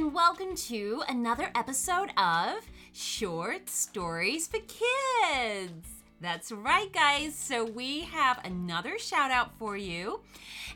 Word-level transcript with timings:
and 0.00 0.14
welcome 0.14 0.56
to 0.56 1.02
another 1.10 1.50
episode 1.54 2.08
of 2.16 2.66
Short 2.94 3.68
Stories 3.68 4.46
for 4.46 4.58
Kids. 4.60 5.88
That's 6.22 6.50
right, 6.50 6.90
guys. 6.90 7.34
So 7.34 7.66
we 7.66 8.04
have 8.04 8.42
another 8.42 8.98
shout 8.98 9.30
out 9.30 9.58
for 9.58 9.76
you. 9.76 10.20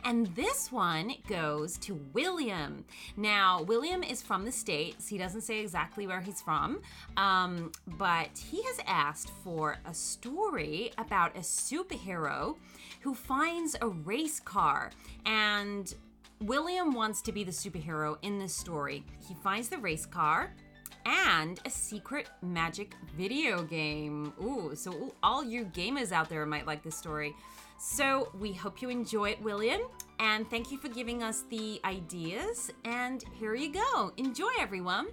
And 0.04 0.26
this 0.36 0.70
one 0.70 1.14
goes 1.26 1.78
to 1.78 1.94
William. 2.12 2.84
Now, 3.16 3.62
William 3.62 4.02
is 4.02 4.20
from 4.20 4.44
the 4.44 4.52
States. 4.52 5.08
He 5.08 5.16
doesn't 5.16 5.40
say 5.40 5.60
exactly 5.60 6.06
where 6.06 6.20
he's 6.20 6.42
from, 6.42 6.82
um, 7.16 7.72
but 7.96 8.28
he 8.50 8.62
has 8.64 8.78
asked 8.86 9.30
for 9.42 9.78
a 9.86 9.94
story 9.94 10.92
about 10.98 11.34
a 11.34 11.40
superhero 11.40 12.56
who 13.00 13.14
finds 13.14 13.74
a 13.80 13.88
race 13.88 14.38
car. 14.40 14.90
And 15.24 15.94
William 16.40 16.92
wants 16.92 17.22
to 17.22 17.32
be 17.32 17.44
the 17.44 17.50
superhero 17.50 18.16
in 18.22 18.38
this 18.38 18.54
story. 18.54 19.04
He 19.26 19.34
finds 19.34 19.68
the 19.68 19.78
race 19.78 20.06
car 20.06 20.52
and 21.06 21.60
a 21.64 21.70
secret 21.70 22.28
magic 22.42 22.94
video 23.16 23.62
game. 23.62 24.32
Ooh, 24.42 24.74
so 24.74 25.14
all 25.22 25.44
you 25.44 25.64
gamers 25.66 26.12
out 26.12 26.28
there 26.28 26.44
might 26.46 26.66
like 26.66 26.82
this 26.82 26.96
story. 26.96 27.34
So 27.78 28.30
we 28.38 28.52
hope 28.52 28.80
you 28.80 28.88
enjoy 28.88 29.30
it, 29.30 29.42
William, 29.42 29.80
and 30.18 30.48
thank 30.48 30.70
you 30.70 30.78
for 30.78 30.88
giving 30.88 31.22
us 31.22 31.44
the 31.50 31.80
ideas. 31.84 32.70
And 32.84 33.24
here 33.38 33.54
you 33.54 33.72
go. 33.72 34.12
Enjoy, 34.16 34.50
everyone. 34.58 35.08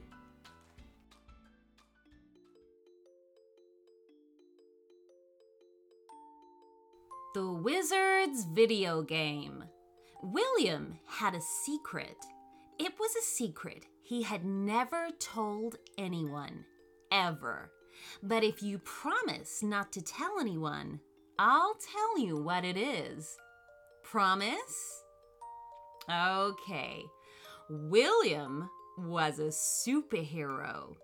The 7.34 7.50
Wizard's 7.50 8.46
Video 8.46 9.02
Game. 9.02 9.64
William 10.24 11.00
had 11.08 11.34
a 11.34 11.42
secret. 11.42 12.18
It 12.80 12.94
was 13.00 13.16
a 13.16 13.22
secret 13.22 13.86
he 14.04 14.22
had 14.22 14.46
never 14.46 15.08
told 15.20 15.78
anyone, 15.98 16.66
ever. 17.12 17.72
But 18.22 18.44
if 18.44 18.62
you 18.62 18.80
promise 18.80 19.64
not 19.64 19.92
to 19.94 20.02
tell 20.02 20.40
anyone, 20.40 21.00
I'll 21.40 21.76
tell 21.76 22.20
you 22.20 22.38
what 22.38 22.64
it 22.64 22.78
is. 22.78 23.36
Promise? 24.04 25.04
Okay. 26.10 27.04
William 27.70 28.70
was 28.98 29.40
a 29.40 29.48
superhero. 29.48 30.96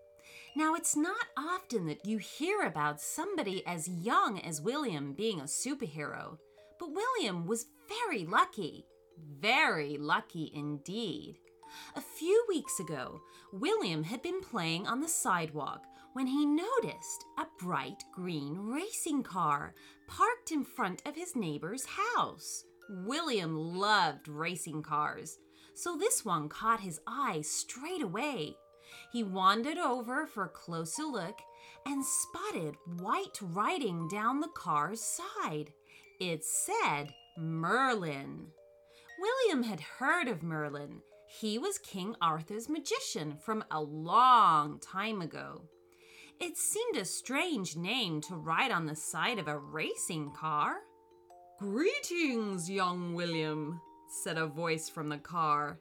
Now, 0.56 0.76
it's 0.76 0.96
not 0.96 1.26
often 1.38 1.88
that 1.88 2.06
you 2.06 2.18
hear 2.18 2.62
about 2.62 3.02
somebody 3.02 3.66
as 3.66 3.88
young 3.88 4.40
as 4.40 4.62
William 4.62 5.14
being 5.14 5.40
a 5.40 5.44
superhero, 5.44 6.38
but 6.80 6.92
William 6.92 7.46
was 7.48 7.68
very 7.88 8.26
lucky. 8.26 8.86
Very 9.40 9.98
lucky 9.98 10.52
indeed. 10.54 11.38
A 11.96 12.02
few 12.02 12.46
weeks 12.48 12.80
ago, 12.80 13.22
William 13.52 14.04
had 14.04 14.22
been 14.22 14.42
playing 14.42 14.88
on 14.88 15.02
the 15.02 15.08
sidewalk 15.08 15.84
when 16.14 16.28
he 16.28 16.46
noticed 16.46 17.26
a 17.38 17.46
bright 17.60 18.04
green 18.14 18.58
racing 18.58 19.24
car 19.24 19.74
parked 20.08 20.52
in 20.52 20.64
front 20.64 21.02
of 21.06 21.16
his 21.16 21.36
neighbor's 21.36 21.86
house. 22.16 22.64
William 22.90 23.56
loved 23.56 24.28
racing 24.28 24.82
cars, 24.82 25.38
so 25.76 25.98
this 25.98 26.24
one 26.24 26.48
caught 26.50 26.80
his 26.80 27.00
eye 27.06 27.42
straight 27.42 28.02
away. 28.02 28.56
He 29.12 29.24
wandered 29.24 29.78
over 29.78 30.26
for 30.26 30.46
a 30.46 30.50
closer 30.50 31.04
look 31.04 31.40
and 31.86 32.04
spotted 32.04 32.76
white 33.00 33.38
writing 33.42 34.08
down 34.08 34.40
the 34.40 34.48
car's 34.56 35.02
side. 35.02 35.74
It 36.20 36.44
said 36.44 37.14
Merlin. 37.38 38.48
William 39.20 39.64
had 39.64 39.80
heard 39.80 40.28
of 40.28 40.44
Merlin. 40.44 41.02
He 41.40 41.58
was 41.58 41.80
King 41.80 42.16
Arthur's 42.22 42.70
magician 42.70 43.38
from 43.38 43.64
a 43.72 43.82
long 43.82 44.80
time 44.80 45.22
ago. 45.22 45.64
It 46.40 46.56
seemed 46.56 46.98
a 46.98 47.06
strange 47.06 47.76
name 47.76 48.22
to 48.22 48.36
write 48.36 48.72
on 48.72 48.86
the 48.86 48.96
side 48.96 49.40
of 49.40 49.48
a 49.48 49.58
racing 49.58 50.34
car. 50.34 50.76
Greetings, 51.60 52.70
young 52.70 53.16
William, 53.16 53.82
said 54.24 54.38
a 54.38 54.46
voice 54.46 54.88
from 54.88 55.10
the 55.10 55.18
car. 55.18 55.80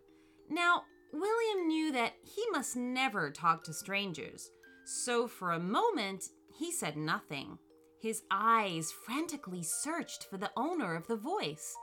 Now, 0.49 0.85
William 1.13 1.67
knew 1.67 1.93
that 1.93 2.15
he 2.23 2.43
must 2.51 2.75
never 2.75 3.31
talk 3.31 3.65
to 3.65 3.75
strangers, 3.75 4.51
so 4.87 5.29
for 5.29 5.53
a 5.53 5.61
moment 5.61 6.25
he 6.59 6.73
said 6.73 6.97
nothing. 6.97 7.59
His 8.01 8.23
eyes 8.31 8.93
frantically 9.05 9.63
searched 9.63 10.27
for 10.31 10.39
the 10.39 10.51
owner 10.57 10.95
of 10.95 11.07
the 11.07 11.17
voice 11.17 11.77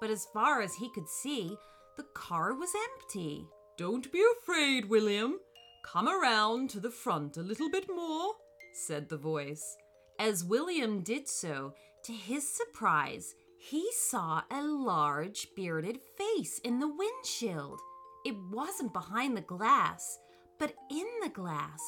but 0.00 0.10
as 0.10 0.26
far 0.32 0.60
as 0.60 0.74
he 0.74 0.90
could 0.90 1.08
see, 1.08 1.56
the 1.96 2.06
car 2.14 2.54
was 2.54 2.72
empty. 2.74 3.46
Don't 3.76 4.10
be 4.12 4.22
afraid, 4.38 4.88
William. 4.88 5.38
Come 5.84 6.08
around 6.08 6.70
to 6.70 6.80
the 6.80 6.90
front 6.90 7.36
a 7.36 7.42
little 7.42 7.70
bit 7.70 7.88
more, 7.88 8.32
said 8.72 9.08
the 9.08 9.16
voice. 9.16 9.76
As 10.18 10.44
William 10.44 11.02
did 11.02 11.28
so, 11.28 11.74
to 12.04 12.12
his 12.12 12.48
surprise, 12.48 13.34
he 13.58 13.86
saw 13.92 14.42
a 14.50 14.62
large 14.62 15.48
bearded 15.56 15.98
face 16.16 16.58
in 16.60 16.78
the 16.78 16.88
windshield. 16.88 17.80
It 18.24 18.34
wasn't 18.50 18.92
behind 18.92 19.36
the 19.36 19.42
glass, 19.42 20.18
but 20.58 20.74
in 20.90 21.06
the 21.22 21.28
glass, 21.28 21.80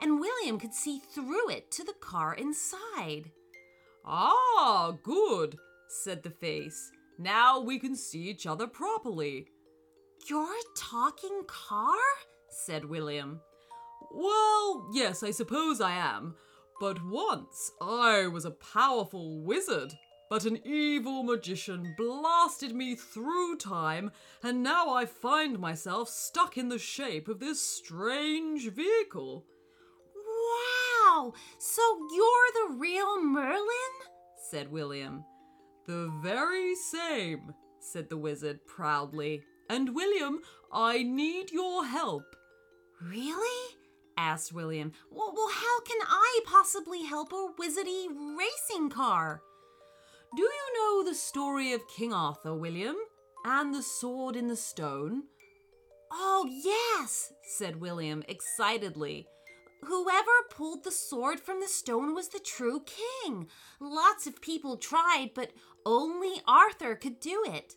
and 0.00 0.20
William 0.20 0.58
could 0.58 0.74
see 0.74 0.98
through 0.98 1.50
it 1.50 1.70
to 1.72 1.84
the 1.84 1.94
car 2.00 2.34
inside. 2.34 3.30
Ah, 4.04 4.96
good, 5.02 5.56
said 5.88 6.22
the 6.22 6.30
face. 6.30 6.90
Now 7.18 7.60
we 7.60 7.78
can 7.78 7.94
see 7.94 8.22
each 8.22 8.46
other 8.46 8.66
properly. 8.66 9.46
You're 10.28 10.52
a 10.52 10.76
talking 10.76 11.42
car? 11.46 11.96
said 12.48 12.84
William. 12.84 13.40
Well, 14.12 14.88
yes, 14.92 15.22
I 15.22 15.30
suppose 15.30 15.80
I 15.80 15.92
am. 15.92 16.34
But 16.80 17.04
once 17.04 17.70
I 17.80 18.26
was 18.26 18.44
a 18.44 18.50
powerful 18.50 19.42
wizard, 19.42 19.92
but 20.28 20.44
an 20.44 20.58
evil 20.64 21.22
magician 21.22 21.94
blasted 21.96 22.74
me 22.74 22.96
through 22.96 23.58
time, 23.58 24.10
and 24.42 24.62
now 24.62 24.92
I 24.92 25.06
find 25.06 25.58
myself 25.58 26.08
stuck 26.08 26.56
in 26.56 26.68
the 26.68 26.78
shape 26.78 27.28
of 27.28 27.38
this 27.38 27.60
strange 27.60 28.68
vehicle. 28.70 29.44
Wow! 30.16 31.32
So 31.58 31.82
you're 32.12 32.68
the 32.68 32.74
real 32.76 33.22
Merlin? 33.22 33.94
said 34.50 34.70
William. 34.70 35.24
The 35.86 36.10
very 36.22 36.74
same, 36.74 37.54
said 37.80 38.08
the 38.08 38.16
wizard 38.16 38.66
proudly. 38.66 39.42
And 39.68 39.94
William, 39.94 40.40
I 40.72 41.02
need 41.02 41.52
your 41.52 41.84
help. 41.84 42.36
Really? 43.02 43.76
asked 44.16 44.52
William. 44.52 44.92
Well, 45.10 45.32
well, 45.36 45.50
how 45.50 45.80
can 45.80 45.98
I 46.08 46.40
possibly 46.46 47.04
help 47.04 47.32
a 47.32 47.48
wizardy 47.58 48.06
racing 48.38 48.90
car? 48.90 49.42
Do 50.36 50.42
you 50.42 50.74
know 50.74 51.04
the 51.04 51.14
story 51.14 51.72
of 51.72 51.86
King 51.88 52.12
Arthur, 52.12 52.54
William? 52.54 52.96
And 53.44 53.74
the 53.74 53.82
sword 53.82 54.36
in 54.36 54.48
the 54.48 54.56
stone? 54.56 55.24
Oh, 56.10 56.48
yes, 56.48 57.32
said 57.42 57.80
William 57.80 58.22
excitedly. 58.28 59.26
Whoever 59.86 60.30
pulled 60.50 60.84
the 60.84 60.90
sword 60.90 61.40
from 61.40 61.60
the 61.60 61.68
stone 61.68 62.14
was 62.14 62.28
the 62.28 62.38
true 62.38 62.82
king. 62.84 63.48
Lots 63.80 64.26
of 64.26 64.40
people 64.40 64.76
tried, 64.76 65.30
but 65.34 65.52
only 65.84 66.40
Arthur 66.46 66.94
could 66.94 67.20
do 67.20 67.44
it. 67.46 67.74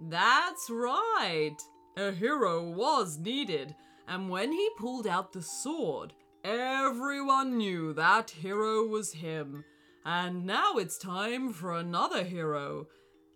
That's 0.00 0.68
right. 0.68 1.56
A 1.96 2.10
hero 2.10 2.68
was 2.70 3.18
needed, 3.18 3.74
and 4.08 4.30
when 4.30 4.52
he 4.52 4.68
pulled 4.78 5.06
out 5.06 5.32
the 5.32 5.42
sword, 5.42 6.12
everyone 6.44 7.56
knew 7.58 7.92
that 7.92 8.30
hero 8.30 8.84
was 8.86 9.12
him. 9.12 9.64
And 10.04 10.44
now 10.44 10.74
it's 10.74 10.98
time 10.98 11.52
for 11.52 11.74
another 11.78 12.24
hero. 12.24 12.88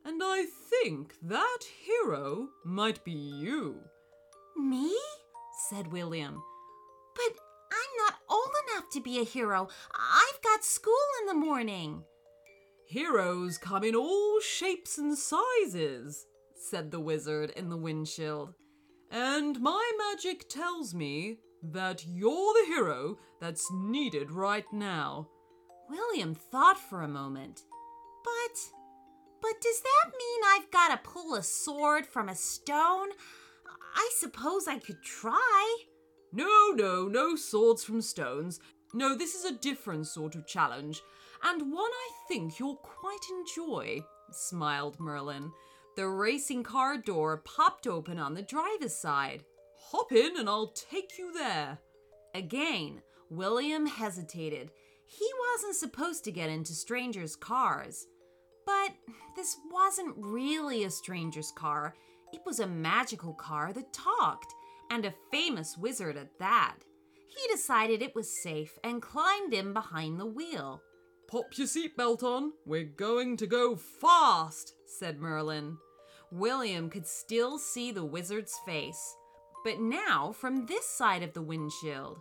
And 0.05 0.21
I 0.25 0.47
think 0.71 1.15
that 1.23 1.59
hero 1.85 2.49
might 2.65 3.05
be 3.05 3.13
you. 3.13 3.81
Me? 4.57 4.97
said 5.69 5.93
William. 5.93 6.43
But 7.15 7.39
old 8.29 8.51
enough 8.69 8.91
to 8.93 9.01
be 9.01 9.19
a 9.19 9.25
hero. 9.25 9.69
I've 9.95 10.43
got 10.43 10.65
school 10.65 10.95
in 11.21 11.27
the 11.27 11.47
morning. 11.47 12.03
Heroes 12.89 13.59
come 13.59 13.83
in 13.83 13.95
all 13.97 14.41
shapes 14.41 14.99
and 14.99 15.19
sizes, 15.19 16.27
said 16.55 16.91
the 16.91 17.01
wizard 17.01 17.51
in 17.51 17.69
the 17.69 17.77
windshield. 17.77 18.55
And 19.11 19.61
my 19.61 19.91
magic 19.99 20.49
tells 20.49 20.95
me 20.95 21.39
that 21.63 22.05
you're 22.07 22.55
the 22.55 22.67
hero 22.67 23.19
that's 23.41 23.71
needed 23.73 24.31
right 24.31 24.71
now. 24.73 25.29
William 25.89 26.35
thought 26.35 26.79
for 26.79 27.03
a 27.03 27.09
moment. 27.09 27.63
But. 28.25 28.59
But 29.43 29.61
does 29.61 29.81
that 29.81 30.13
mean 30.19 30.41
I've 30.47 30.71
got 30.71 30.89
to 30.89 31.09
pull 31.09 31.35
a 31.35 31.43
sword 31.43 32.07
from 32.07 32.29
a 32.29 32.35
stone? 32.35 33.11
I 33.95 34.11
suppose 34.17 34.67
I 34.67 34.79
could 34.79 35.03
try. 35.03 35.77
No, 36.33 36.71
no, 36.75 37.09
no 37.09 37.37
swords 37.37 37.85
from 37.85 38.03
stones. 38.03 38.61
No, 38.95 39.17
this 39.17 39.35
is 39.35 39.45
a 39.45 39.59
different 39.59 40.07
sort 40.07 40.35
of 40.35 40.47
challenge, 40.47 41.03
and 41.43 41.73
one 41.73 41.91
I 41.91 42.11
think 42.29 42.59
you'll 42.59 42.77
quite 42.77 43.25
enjoy, 43.31 44.03
smiled 44.31 44.99
Merlin. 45.01 45.53
The 45.97 46.09
racing 46.09 46.63
car 46.63 46.99
door 46.99 47.39
popped 47.39 47.87
open 47.87 48.19
on 48.19 48.35
the 48.35 48.43
driver's 48.43 48.95
side. 48.95 49.45
Hop 49.91 50.13
in 50.13 50.37
and 50.37 50.49
I'll 50.49 50.73
take 50.73 51.19
you 51.19 51.33
there. 51.33 51.79
Again, 52.35 53.01
William 53.31 53.87
hesitated. 53.87 54.71
He 55.07 55.29
wasn't 55.53 55.77
supposed 55.77 56.25
to 56.25 56.33
get 56.33 56.51
into 56.51 56.73
strangers' 56.73 57.37
cars. 57.37 58.07
But 58.67 58.93
this 59.37 59.57
wasn't 59.71 60.15
really 60.19 60.85
a 60.85 60.91
stranger's 60.91 61.53
car. 61.53 61.95
It 62.33 62.41
was 62.45 62.61
a 62.61 62.67
magical 62.67 63.33
car 63.33 63.73
that 63.73 63.93
talked, 63.93 64.53
and 64.91 65.05
a 65.05 65.15
famous 65.31 65.77
wizard 65.77 66.17
at 66.17 66.39
that. 66.39 66.77
He 67.29 67.49
decided 67.53 68.03
it 68.03 68.15
was 68.15 68.43
safe 68.43 68.79
and 68.83 69.03
climbed 69.03 69.53
in 69.53 69.73
behind 69.73 70.19
the 70.19 70.27
wheel. 70.27 70.81
Pop 71.29 71.47
your 71.57 71.67
seatbelt 71.67 72.23
on. 72.23 72.53
We're 72.65 72.85
going 72.85 73.37
to 73.39 73.47
go 73.47 73.77
fast, 73.77 74.75
said 74.87 75.19
Merlin. 75.19 75.77
William 76.31 76.89
could 76.89 77.07
still 77.07 77.59
see 77.59 77.91
the 77.91 78.05
wizard's 78.05 78.55
face, 78.65 79.17
but 79.65 79.81
now 79.81 80.33
from 80.33 80.67
this 80.67 80.87
side 80.87 81.23
of 81.23 81.33
the 81.33 81.43
windshield. 81.43 82.19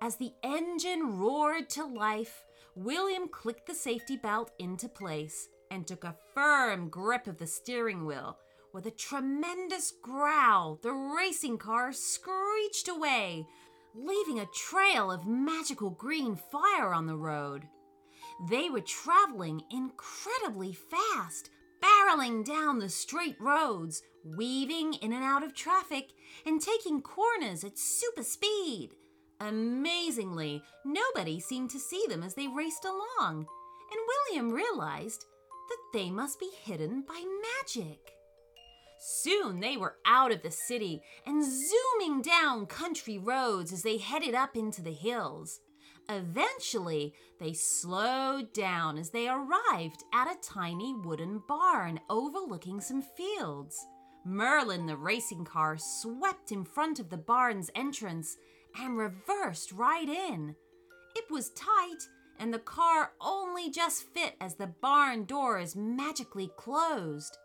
As 0.00 0.16
the 0.16 0.32
engine 0.42 1.18
roared 1.18 1.68
to 1.70 1.84
life, 1.84 2.44
William 2.74 3.28
clicked 3.28 3.66
the 3.66 3.74
safety 3.74 4.16
belt 4.16 4.52
into 4.58 4.88
place 4.88 5.48
and 5.70 5.86
took 5.86 6.04
a 6.04 6.16
firm 6.34 6.88
grip 6.88 7.26
of 7.26 7.38
the 7.38 7.46
steering 7.46 8.04
wheel. 8.04 8.38
With 8.72 8.84
a 8.84 8.90
tremendous 8.90 9.92
growl, 10.02 10.78
the 10.82 10.92
racing 10.92 11.56
car 11.56 11.90
screeched 11.92 12.86
away, 12.86 13.46
leaving 13.94 14.38
a 14.38 14.46
trail 14.54 15.10
of 15.10 15.26
magical 15.26 15.90
green 15.90 16.36
fire 16.36 16.92
on 16.92 17.06
the 17.06 17.16
road. 17.16 17.66
They 18.50 18.68
were 18.68 18.82
traveling 18.82 19.62
incredibly 19.70 20.74
fast, 20.74 21.48
barreling 21.80 22.44
down 22.44 22.78
the 22.78 22.90
straight 22.90 23.40
roads, 23.40 24.02
weaving 24.22 24.94
in 24.94 25.14
and 25.14 25.24
out 25.24 25.42
of 25.42 25.54
traffic, 25.54 26.10
and 26.44 26.60
taking 26.60 27.00
corners 27.00 27.64
at 27.64 27.78
super 27.78 28.22
speed. 28.22 28.90
Amazingly, 29.40 30.62
nobody 30.84 31.40
seemed 31.40 31.70
to 31.70 31.78
see 31.78 32.04
them 32.06 32.22
as 32.22 32.34
they 32.34 32.48
raced 32.48 32.84
along, 32.84 33.46
and 33.90 34.08
William 34.28 34.52
realized 34.52 35.24
that 35.68 35.98
they 35.98 36.10
must 36.10 36.38
be 36.38 36.50
hidden 36.64 37.02
by 37.08 37.24
magic. 37.64 38.17
Soon 39.00 39.60
they 39.60 39.76
were 39.76 39.96
out 40.04 40.32
of 40.32 40.42
the 40.42 40.50
city 40.50 41.02
and 41.24 41.44
zooming 41.44 42.22
down 42.22 42.66
country 42.66 43.18
roads 43.18 43.72
as 43.72 43.82
they 43.82 43.96
headed 43.96 44.34
up 44.34 44.56
into 44.56 44.82
the 44.82 44.92
hills. 44.92 45.60
Eventually, 46.08 47.14
they 47.38 47.52
slowed 47.52 48.52
down 48.52 48.96
as 48.96 49.10
they 49.10 49.28
arrived 49.28 50.02
at 50.12 50.30
a 50.30 50.40
tiny 50.42 50.94
wooden 50.94 51.42
barn 51.46 52.00
overlooking 52.08 52.80
some 52.80 53.02
fields. 53.02 53.76
Merlin, 54.24 54.86
the 54.86 54.96
racing 54.96 55.44
car, 55.44 55.76
swept 55.78 56.50
in 56.50 56.64
front 56.64 56.98
of 56.98 57.10
the 57.10 57.18
barn's 57.18 57.70
entrance 57.74 58.36
and 58.80 58.96
reversed 58.96 59.70
right 59.72 60.08
in. 60.08 60.56
It 61.14 61.30
was 61.30 61.50
tight, 61.50 62.08
and 62.38 62.52
the 62.52 62.58
car 62.58 63.12
only 63.20 63.70
just 63.70 64.04
fit 64.14 64.34
as 64.40 64.54
the 64.54 64.66
barn 64.66 65.24
doors 65.24 65.76
magically 65.76 66.50
closed. 66.56 67.36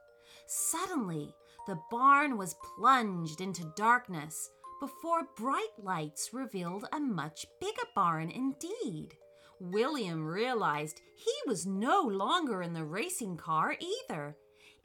Suddenly, 0.47 1.35
the 1.65 1.79
barn 1.89 2.37
was 2.37 2.55
plunged 2.75 3.41
into 3.41 3.73
darkness 3.75 4.49
before 4.79 5.29
bright 5.37 5.71
lights 5.81 6.31
revealed 6.33 6.85
a 6.91 6.99
much 6.99 7.45
bigger 7.61 7.87
barn 7.95 8.29
indeed. 8.29 9.15
William 9.59 10.25
realized 10.25 11.01
he 11.15 11.33
was 11.47 11.65
no 11.65 12.01
longer 12.01 12.61
in 12.61 12.73
the 12.73 12.83
racing 12.83 13.37
car 13.37 13.75
either. 13.79 14.35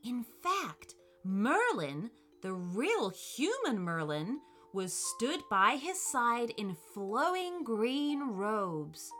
In 0.04 0.24
fact, 0.42 0.94
Merlin, 1.24 2.10
the 2.42 2.54
real 2.54 3.10
human 3.10 3.80
Merlin, 3.80 4.38
was 4.72 4.92
stood 4.92 5.40
by 5.50 5.76
his 5.76 6.00
side 6.00 6.50
in 6.56 6.76
flowing 6.94 7.64
green 7.64 8.20
robes. 8.30 9.10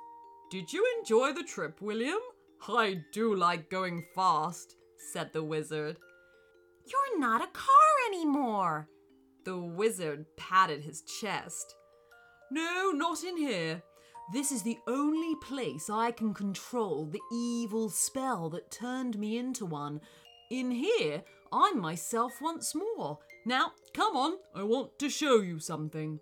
Did 0.51 0.73
you 0.73 0.87
enjoy 0.99 1.33
the 1.33 1.43
trip, 1.43 1.81
William? 1.81 2.21
I 2.69 3.03
do 3.13 3.35
like 3.35 3.71
going 3.71 4.05
fast, 4.15 4.77
said 5.13 5.33
the 5.33 5.43
wizard. 5.43 5.97
You're 6.91 7.21
not 7.21 7.43
a 7.43 7.53
car 7.53 7.95
anymore. 8.09 8.89
The 9.45 9.59
wizard 9.59 10.27
patted 10.37 10.83
his 10.83 11.03
chest. 11.21 11.75
No, 12.51 12.93
not 12.95 13.23
in 13.25 13.37
here. 13.37 13.83
This 14.33 14.53
is 14.53 14.63
the 14.63 14.79
only 14.87 15.35
place 15.37 15.89
I 15.91 16.11
can 16.11 16.35
control 16.35 17.07
the 17.07 17.21
evil 17.33 17.89
spell 17.89 18.51
that 18.51 18.71
turned 18.71 19.19
me 19.19 19.39
into 19.39 19.65
one. 19.65 20.01
In 20.51 20.71
here, 20.71 21.23
I'm 21.53 21.81
myself 21.81 22.33
once 22.41 22.75
more. 22.75 23.19
Now, 23.47 23.73
come 23.95 24.17
on, 24.17 24.37
I 24.55 24.63
want 24.65 24.99
to 24.99 25.09
show 25.09 25.41
you 25.41 25.59
something. 25.59 26.21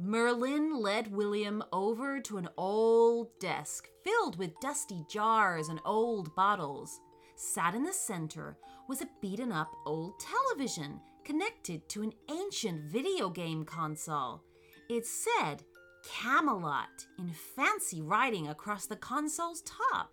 Merlin 0.00 0.80
led 0.80 1.12
William 1.12 1.62
over 1.72 2.20
to 2.20 2.38
an 2.38 2.48
old 2.56 3.28
desk 3.40 3.88
filled 4.02 4.36
with 4.36 4.58
dusty 4.60 5.04
jars 5.10 5.68
and 5.68 5.80
old 5.84 6.34
bottles. 6.34 6.98
Sat 7.36 7.74
in 7.74 7.84
the 7.84 7.92
center 7.92 8.56
was 8.88 9.02
a 9.02 9.08
beaten 9.20 9.50
up 9.50 9.70
old 9.86 10.18
television 10.20 11.00
connected 11.24 11.88
to 11.88 12.02
an 12.02 12.12
ancient 12.30 12.92
video 12.92 13.28
game 13.28 13.64
console. 13.64 14.42
It 14.88 15.06
said 15.06 15.62
Camelot 16.04 17.06
in 17.18 17.30
fancy 17.56 18.02
writing 18.02 18.48
across 18.48 18.86
the 18.86 18.96
console's 18.96 19.62
top. 19.62 20.12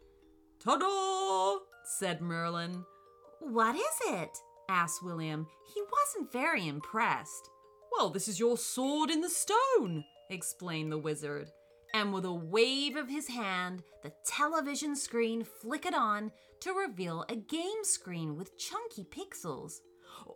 Ta 0.60 0.78
da! 0.78 1.58
said 1.84 2.22
Merlin. 2.22 2.86
What 3.40 3.76
is 3.76 4.00
it? 4.08 4.38
asked 4.70 5.04
William. 5.04 5.48
He 5.74 5.82
wasn't 5.82 6.32
very 6.32 6.68
impressed. 6.68 7.50
Well, 7.92 8.10
this 8.10 8.28
is 8.28 8.40
your 8.40 8.58
sword 8.58 9.10
in 9.10 9.20
the 9.20 9.30
stone, 9.30 10.06
explained 10.30 10.92
the 10.92 10.98
wizard. 10.98 11.50
And 11.94 12.14
with 12.14 12.26
a 12.26 12.34
wave 12.34 12.96
of 12.96 13.10
his 13.10 13.28
hand, 13.28 13.84
the 14.02 14.14
television 14.26 14.96
screen 14.96 15.44
flickered 15.44 15.94
on 15.94 16.32
to 16.62 16.74
reveal 16.74 17.26
a 17.28 17.36
game 17.36 17.84
screen 17.84 18.38
with 18.38 18.58
chunky 18.58 19.04
pixels. 19.04 19.82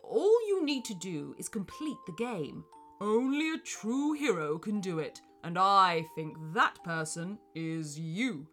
All 0.02 0.48
you 0.48 0.64
need 0.64 0.84
to 0.86 0.94
do 0.94 1.34
is 1.38 1.48
complete 1.48 1.96
the 2.06 2.12
game. 2.12 2.64
Only 3.00 3.52
a 3.52 3.58
true 3.58 4.12
hero 4.12 4.58
can 4.58 4.80
do 4.80 4.98
it, 4.98 5.20
and 5.44 5.58
I 5.58 6.06
think 6.14 6.36
that 6.54 6.82
person 6.82 7.38
is 7.54 7.98
you. 7.98 8.46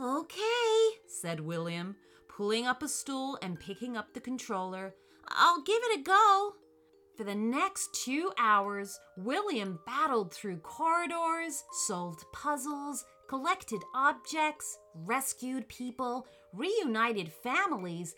Okay, 0.00 0.98
said 1.06 1.40
William, 1.40 1.96
pulling 2.28 2.66
up 2.66 2.82
a 2.82 2.88
stool 2.88 3.38
and 3.40 3.60
picking 3.60 3.96
up 3.96 4.12
the 4.12 4.20
controller. 4.20 4.94
I'll 5.28 5.62
give 5.62 5.80
it 5.82 6.00
a 6.00 6.02
go. 6.02 6.54
For 7.16 7.24
the 7.24 7.34
next 7.34 7.94
two 7.94 8.32
hours, 8.38 8.98
William 9.16 9.78
battled 9.86 10.32
through 10.32 10.58
corridors, 10.58 11.62
solved 11.86 12.24
puzzles, 12.32 13.04
collected 13.28 13.82
objects, 13.94 14.78
rescued 14.94 15.68
people, 15.68 16.26
reunited 16.52 17.32
families, 17.42 18.14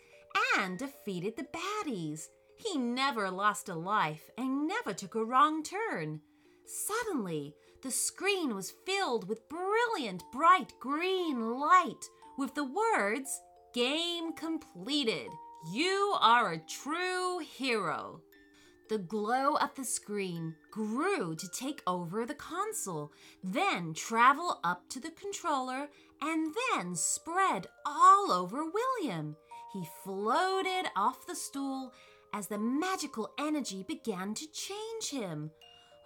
and 0.57 0.77
defeated 0.77 1.35
the 1.35 1.47
baddies. 1.53 2.27
He 2.57 2.77
never 2.77 3.29
lost 3.29 3.67
a 3.67 3.75
life 3.75 4.29
and 4.37 4.67
never 4.67 4.93
took 4.93 5.15
a 5.15 5.25
wrong 5.25 5.61
turn. 5.61 6.21
Suddenly, 6.65 7.53
the 7.83 7.91
screen 7.91 8.55
was 8.55 8.73
filled 8.85 9.27
with 9.27 9.49
brilliant, 9.49 10.23
bright 10.31 10.73
green 10.79 11.59
light 11.59 12.09
with 12.37 12.55
the 12.55 12.63
words, 12.63 13.41
Game 13.73 14.31
completed. 14.33 15.27
You 15.69 16.15
are 16.21 16.53
a 16.53 16.59
true 16.59 17.39
hero. 17.39 18.21
The 18.87 18.99
glow 18.99 19.55
of 19.55 19.73
the 19.75 19.83
screen 19.83 20.55
grew 20.71 21.35
to 21.35 21.49
take 21.49 21.81
over 21.87 22.25
the 22.25 22.35
console, 22.35 23.11
then 23.43 23.95
travel 23.95 24.59
up 24.63 24.87
to 24.89 24.99
the 24.99 25.09
controller, 25.09 25.89
and 26.21 26.53
then 26.71 26.95
spread 26.95 27.67
all 27.85 28.31
over 28.31 28.63
William. 28.63 29.35
He 29.73 29.87
floated 30.03 30.89
off 30.95 31.25
the 31.25 31.35
stool 31.35 31.93
as 32.31 32.47
the 32.47 32.59
magical 32.59 33.31
energy 33.39 33.83
began 33.87 34.35
to 34.35 34.45
change 34.51 35.09
him. 35.09 35.49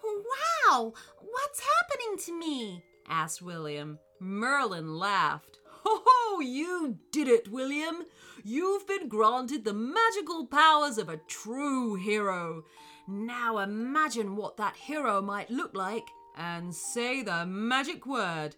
Wow! 0.03 0.93
What's 1.19 1.62
happening 1.62 2.17
to 2.25 2.39
me? 2.39 2.83
asked 3.09 3.41
William. 3.41 4.00
Merlin 4.19 4.95
laughed. 4.95 5.58
Ho! 5.83 6.39
You 6.39 6.98
did 7.12 7.27
it, 7.27 7.51
William! 7.51 8.05
You've 8.43 8.88
been 8.88 9.07
granted 9.07 9.65
the 9.65 9.74
magical 9.74 10.45
powers 10.48 10.98
of 10.98 11.09
a 11.09 11.17
true 11.27 11.95
hero. 11.95 12.63
Now 13.07 13.57
imagine 13.59 14.36
what 14.36 14.57
that 14.57 14.75
hero 14.75 15.21
might 15.21 15.50
look 15.50 15.75
like 15.75 16.07
and 16.38 16.74
say 16.74 17.21
the 17.24 17.45
magic 17.45 18.05
word 18.05 18.55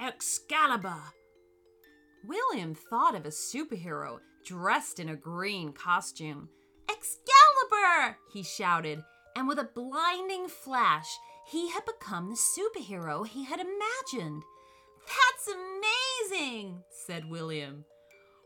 Excalibur. 0.00 1.02
William 2.24 2.74
thought 2.74 3.14
of 3.14 3.24
a 3.24 3.30
superhero 3.30 4.18
dressed 4.44 4.98
in 4.98 5.08
a 5.08 5.16
green 5.16 5.72
costume. 5.72 6.48
Excalibur! 6.88 8.18
he 8.32 8.42
shouted, 8.42 9.02
and 9.36 9.48
with 9.48 9.58
a 9.58 9.70
blinding 9.74 10.48
flash, 10.48 11.08
he 11.46 11.70
had 11.70 11.84
become 11.84 12.30
the 12.30 12.36
superhero 12.36 13.26
he 13.26 13.44
had 13.44 13.60
imagined. 13.60 14.42
Amazing, 16.32 16.82
said 16.88 17.28
William. 17.28 17.84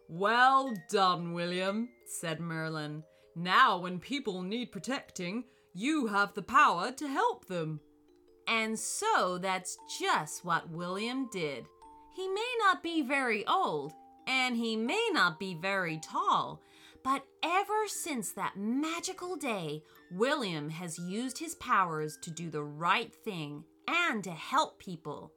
Well 0.09 0.75
done, 0.91 1.35
William, 1.35 1.89
said 2.07 2.41
Merlin. 2.41 3.05
Now, 3.37 3.79
when 3.79 4.01
people 4.01 4.43
need 4.43 4.73
protecting, 4.73 5.45
You 5.73 6.07
have 6.07 6.35
the 6.35 6.43
power 6.43 6.91
to 6.91 7.07
help 7.07 7.47
them. 7.47 7.81
And 8.49 8.77
so 8.77 9.39
that's 9.39 9.79
just 10.01 10.45
what 10.45 10.71
William 10.71 11.29
did. 11.31 11.67
He 12.17 12.27
may 12.27 12.55
not 12.59 12.83
be 12.83 13.03
very 13.03 13.47
old, 13.47 13.93
and 14.27 14.57
he 14.57 14.77
may 14.77 15.09
not 15.13 15.39
be 15.39 15.55
very 15.55 16.01
tall, 16.03 16.63
but 17.05 17.25
ever 17.45 17.87
since 17.87 18.33
that 18.33 18.57
magical 18.57 19.37
day, 19.37 19.83
William 20.11 20.71
has 20.71 20.99
used 20.99 21.39
his 21.39 21.55
powers 21.57 22.19
to 22.23 22.31
do 22.33 22.51
the 22.51 22.65
right 22.65 23.15
thing 23.15 23.63
and 23.87 24.25
to 24.25 24.33
help 24.33 24.81
people. 24.81 25.31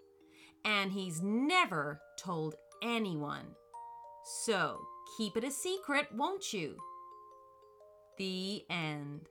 And 0.65 0.91
he's 0.91 1.21
never 1.21 2.01
told 2.17 2.55
anyone. 2.83 3.55
So 4.43 4.79
keep 5.17 5.37
it 5.37 5.43
a 5.43 5.51
secret, 5.51 6.07
won't 6.13 6.53
you? 6.53 6.75
The 8.17 8.63
end. 8.69 9.29